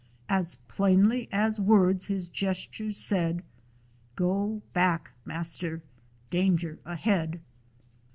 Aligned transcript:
As 0.29 0.55
plainly 0.67 1.29
as 1.31 1.59
words 1.59 2.07
his 2.07 2.27
gestures 2.27 2.97
said: 2.97 3.43
"Go 4.15 4.63
back, 4.73 5.11
master. 5.25 5.83
Danger 6.31 6.79
ahead!" 6.85 7.39